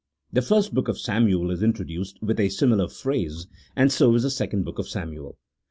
The 0.33 0.41
first 0.41 0.73
book 0.73 0.87
of 0.87 0.97
Samuel 0.97 1.51
is 1.51 1.61
introduced 1.61 2.17
with 2.23 2.39
a 2.39 2.49
similar 2.49 2.87
phrase; 2.87 3.45
and 3.75 3.91
so 3.91 4.15
is 4.15 4.23
the 4.23 4.31
second 4.31 4.63
book 4.65 4.79
of 4.79 4.87
Samuel. 4.89 5.37